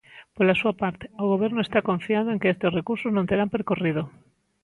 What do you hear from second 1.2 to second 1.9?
o Goberno está